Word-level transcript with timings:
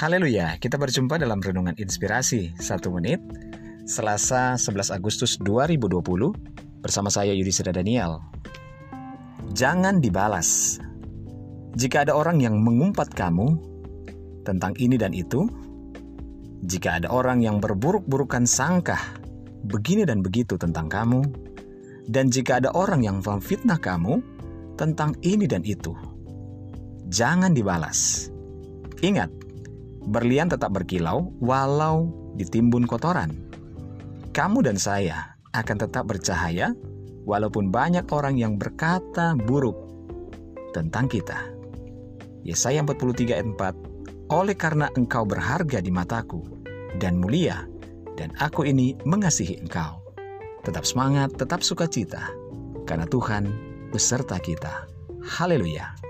Haleluya, 0.00 0.56
kita 0.56 0.80
berjumpa 0.80 1.20
dalam 1.20 1.44
Renungan 1.44 1.76
Inspirasi. 1.76 2.56
Satu 2.56 2.88
menit 2.88 3.20
Selasa 3.84 4.56
11 4.56 4.96
Agustus 4.96 5.36
2020 5.36 6.80
bersama 6.80 7.12
saya 7.12 7.36
Yudhistira 7.36 7.68
Daniel. 7.68 8.24
Jangan 9.52 10.00
dibalas. 10.00 10.80
Jika 11.76 12.08
ada 12.08 12.16
orang 12.16 12.40
yang 12.40 12.56
mengumpat 12.64 13.12
kamu 13.12 13.60
tentang 14.48 14.72
ini 14.80 14.96
dan 14.96 15.12
itu 15.12 15.44
Jika 16.64 17.04
ada 17.04 17.12
orang 17.12 17.44
yang 17.44 17.60
berburuk-burukan 17.60 18.48
sangkah 18.48 19.20
begini 19.68 20.08
dan 20.08 20.24
begitu 20.24 20.56
tentang 20.56 20.88
kamu 20.88 21.28
Dan 22.08 22.32
jika 22.32 22.56
ada 22.56 22.72
orang 22.72 23.04
yang 23.04 23.20
memfitnah 23.20 23.76
kamu 23.76 24.24
tentang 24.80 25.12
ini 25.20 25.44
dan 25.44 25.60
itu 25.60 25.92
Jangan 27.12 27.52
dibalas. 27.52 28.32
Ingat, 29.04 29.39
Berlian 30.06 30.48
tetap 30.48 30.72
berkilau 30.72 31.34
walau 31.44 32.08
ditimbun 32.38 32.88
kotoran. 32.88 33.36
Kamu 34.30 34.64
dan 34.64 34.78
saya 34.80 35.36
akan 35.52 35.76
tetap 35.76 36.06
bercahaya 36.06 36.72
walaupun 37.26 37.68
banyak 37.68 38.06
orang 38.14 38.38
yang 38.38 38.56
berkata 38.56 39.36
buruk 39.36 39.76
tentang 40.72 41.10
kita. 41.10 41.50
Yesaya 42.46 42.80
43 42.80 43.36
ayat 43.36 43.48
4 43.58 44.32
Oleh 44.32 44.54
karena 44.54 44.86
engkau 44.94 45.26
berharga 45.26 45.82
di 45.82 45.90
mataku 45.90 46.40
dan 47.02 47.18
mulia 47.18 47.66
dan 48.14 48.30
aku 48.38 48.62
ini 48.62 48.94
mengasihi 49.02 49.58
engkau. 49.58 50.00
Tetap 50.62 50.86
semangat, 50.86 51.34
tetap 51.34 51.66
sukacita 51.66 52.30
karena 52.86 53.04
Tuhan 53.10 53.50
beserta 53.90 54.38
kita. 54.38 54.86
Haleluya. 55.20 56.09